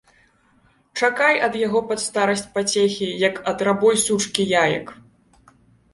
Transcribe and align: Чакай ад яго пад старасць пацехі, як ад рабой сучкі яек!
Чакай 1.01 1.35
ад 1.49 1.57
яго 1.67 1.79
пад 1.91 1.99
старасць 2.05 2.45
пацехі, 2.57 3.07
як 3.27 3.35
ад 3.53 3.57
рабой 3.71 3.95
сучкі 4.09 4.51
яек! 4.67 4.87